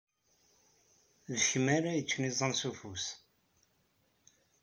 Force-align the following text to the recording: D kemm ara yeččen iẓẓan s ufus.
D 1.33 1.37
kemm 1.47 1.65
ara 1.77 1.91
yeččen 1.97 2.27
iẓẓan 2.29 2.53
s 2.59 2.61
ufus. 2.69 3.05